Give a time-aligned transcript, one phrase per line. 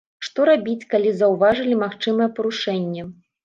[0.27, 3.09] Што рабіць, калі заўважылі, магчымае парушэнне?